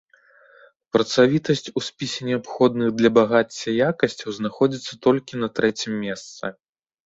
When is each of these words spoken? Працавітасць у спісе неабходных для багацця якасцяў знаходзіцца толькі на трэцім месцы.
Працавітасць 0.95 1.69
у 1.81 1.83
спісе 1.89 2.21
неабходных 2.31 2.89
для 3.03 3.09
багацця 3.19 3.69
якасцяў 3.91 4.29
знаходзіцца 4.41 4.93
толькі 5.07 5.33
на 5.47 5.55
трэцім 5.57 5.91
месцы. 6.11 6.57